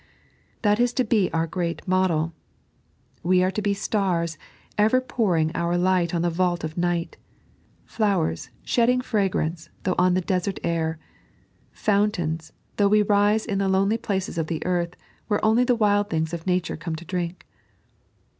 [0.63, 2.33] That is to be our great model.
[3.21, 4.35] We are to be stars,
[4.75, 7.17] ever pouring our light on the vault of night;
[7.85, 10.97] flowers, shedding fn^;rance, though on the desert air;
[11.71, 14.95] fountains, though we rise in the lonely places of the earth,
[15.27, 17.45] where only the wild things of nature come to drink.